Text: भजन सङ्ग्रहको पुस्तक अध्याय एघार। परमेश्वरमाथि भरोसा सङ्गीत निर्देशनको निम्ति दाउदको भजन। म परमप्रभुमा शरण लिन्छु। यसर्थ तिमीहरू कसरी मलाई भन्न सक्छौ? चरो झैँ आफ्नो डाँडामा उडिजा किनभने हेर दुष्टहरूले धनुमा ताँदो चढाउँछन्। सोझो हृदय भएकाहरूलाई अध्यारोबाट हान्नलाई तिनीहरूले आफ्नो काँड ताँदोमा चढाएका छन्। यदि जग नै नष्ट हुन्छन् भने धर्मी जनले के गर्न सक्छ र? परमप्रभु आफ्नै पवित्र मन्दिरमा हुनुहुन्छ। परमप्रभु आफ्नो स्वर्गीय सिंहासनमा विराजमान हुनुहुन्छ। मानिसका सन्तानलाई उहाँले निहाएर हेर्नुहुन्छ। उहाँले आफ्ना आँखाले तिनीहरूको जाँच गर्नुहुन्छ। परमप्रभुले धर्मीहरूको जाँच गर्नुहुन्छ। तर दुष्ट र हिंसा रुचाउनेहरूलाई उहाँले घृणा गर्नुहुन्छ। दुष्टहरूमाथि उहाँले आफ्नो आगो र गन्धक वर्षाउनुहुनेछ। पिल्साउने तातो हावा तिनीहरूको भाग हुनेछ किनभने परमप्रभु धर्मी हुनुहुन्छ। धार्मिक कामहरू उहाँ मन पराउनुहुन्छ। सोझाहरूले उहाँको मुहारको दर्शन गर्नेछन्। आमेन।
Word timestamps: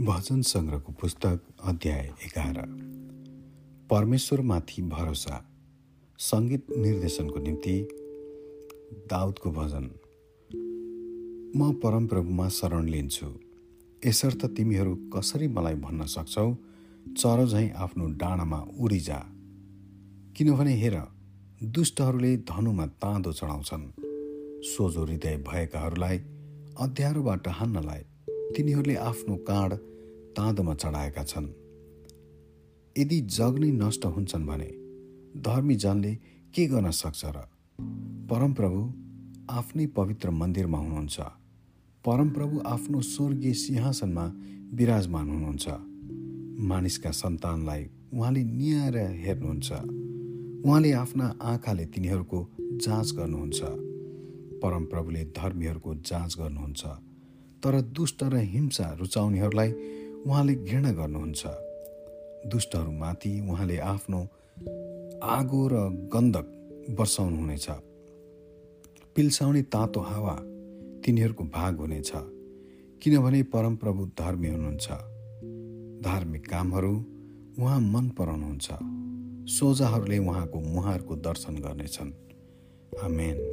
भजन 0.00 0.42
सङ्ग्रहको 0.42 0.92
पुस्तक 0.92 1.40
अध्याय 1.64 2.12
एघार। 2.24 2.58
परमेश्वरमाथि 3.90 4.82
भरोसा 4.82 5.50
सङ्गीत 6.18 6.66
निर्देशनको 6.76 7.40
निम्ति 7.40 7.88
दाउदको 9.10 9.50
भजन। 9.50 9.90
म 11.56 11.72
परमप्रभुमा 11.72 12.48
शरण 12.48 12.88
लिन्छु। 12.88 13.26
यसर्थ 14.06 14.46
तिमीहरू 14.46 14.94
कसरी 14.96 15.48
मलाई 15.48 15.74
भन्न 15.74 16.06
सक्छौ? 16.06 16.56
चरो 17.18 17.46
झैँ 17.46 17.70
आफ्नो 17.70 18.06
डाँडामा 18.06 18.64
उडिजा 18.80 19.18
किनभने 20.36 20.74
हेर 20.74 21.02
दुष्टहरूले 21.64 22.36
धनुमा 22.36 22.86
ताँदो 22.86 23.32
चढाउँछन्। 23.32 23.84
सोझो 24.64 25.04
हृदय 25.04 25.36
भएकाहरूलाई 25.36 26.18
अध्यारोबाट 26.80 27.48
हान्नलाई 27.48 28.04
तिनीहरूले 28.56 28.94
आफ्नो 28.94 29.36
काँड 29.36 29.72
ताँदोमा 30.36 30.74
चढाएका 30.74 31.22
छन्। 31.22 31.48
यदि 32.98 33.20
जग 33.20 33.58
नै 33.58 33.70
नष्ट 33.70 34.04
हुन्छन् 34.04 34.46
भने 34.46 34.70
धर्मी 35.40 35.74
जनले 35.74 36.14
के 36.54 36.66
गर्न 36.66 36.90
सक्छ 36.90 37.24
र? 37.24 37.38
परमप्रभु 38.30 38.80
आफ्नै 39.50 39.86
पवित्र 39.86 40.30
मन्दिरमा 40.30 40.78
हुनुहुन्छ। 40.78 41.20
परमप्रभु 42.04 42.62
आफ्नो 42.66 43.00
स्वर्गीय 43.00 43.52
सिंहासनमा 43.52 44.32
विराजमान 44.74 45.30
हुनुहुन्छ। 45.30 45.68
मानिसका 46.60 47.10
सन्तानलाई 47.10 47.90
उहाँले 48.12 48.44
निहाएर 48.44 48.96
हेर्नुहुन्छ। 48.96 49.72
उहाँले 50.66 50.92
आफ्ना 50.92 51.38
आँखाले 51.42 51.84
तिनीहरूको 51.86 52.50
जाँच 52.60 53.12
गर्नुहुन्छ। 53.12 53.60
परमप्रभुले 54.62 55.24
धर्मीहरूको 55.24 55.94
जाँच 55.94 56.36
गर्नुहुन्छ। 56.38 57.11
तर 57.64 57.80
दुष्ट 57.80 58.22
र 58.22 58.36
हिंसा 58.36 58.96
रुचाउनेहरूलाई 58.98 59.72
उहाँले 60.26 60.54
घृणा 60.54 60.92
गर्नुहुन्छ। 60.92 61.42
दुष्टहरूमाथि 62.46 63.46
उहाँले 63.50 63.78
आफ्नो 63.78 64.28
आगो 65.22 65.68
र 65.68 65.74
गन्धक 66.12 66.46
वर्षाउनुहुनेछ। 66.98 67.70
पिल्साउने 69.16 69.62
तातो 69.62 70.00
हावा 70.00 70.36
तिनीहरूको 71.04 71.44
भाग 71.44 71.76
हुनेछ 71.76 72.12
किनभने 73.02 73.42
परमप्रभु 73.42 74.06
धर्मी 74.06 74.48
हुनुहुन्छ। 74.48 74.88
धार्मिक 76.04 76.50
कामहरू 76.50 76.94
उहाँ 77.58 77.80
मन 77.80 78.08
पराउनुहुन्छ। 78.08 78.68
सोझाहरूले 79.50 80.18
उहाँको 80.18 80.60
मुहारको 80.60 81.16
दर्शन 81.16 81.54
गर्नेछन्। 81.54 82.12
आमेन। 83.04 83.51